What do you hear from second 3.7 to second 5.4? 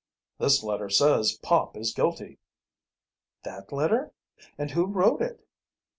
letter? And who wrote